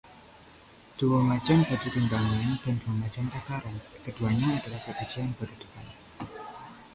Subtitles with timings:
[0.99, 5.87] Dua macam batu timbangan dan dua macam takaran, keduanya adalah kekejian bagi Tuhan.